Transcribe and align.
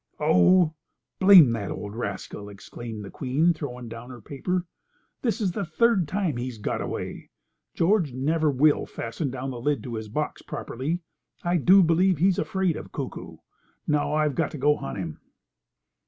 "Oh, 0.19 0.73
blame 1.19 1.51
that 1.51 1.69
old 1.69 1.95
rascal!" 1.95 2.49
exclaimed 2.49 3.05
the 3.05 3.11
Queen, 3.11 3.53
throwing 3.53 3.87
down 3.87 4.09
her 4.09 4.19
paper. 4.19 4.65
"This 5.21 5.39
is 5.39 5.51
the 5.51 5.63
third 5.63 6.07
time 6.07 6.37
he's 6.37 6.57
got 6.57 6.81
away. 6.81 7.29
George 7.75 8.11
never 8.11 8.49
will 8.49 8.87
fasten 8.87 9.29
down 9.29 9.51
the 9.51 9.61
lid 9.61 9.83
to 9.83 9.93
his 9.93 10.09
box 10.09 10.41
properly. 10.41 11.01
I 11.43 11.57
do 11.57 11.83
believe 11.83 12.17
he's 12.17 12.39
afraid 12.39 12.77
of 12.77 12.91
Kuku. 12.91 13.37
Now 13.85 14.15
I've 14.15 14.33
got 14.33 14.49
to 14.49 14.57
go 14.57 14.75
hunt 14.75 14.97
him." 14.97 15.19